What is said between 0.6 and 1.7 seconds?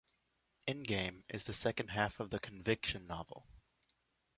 "Endgame" is the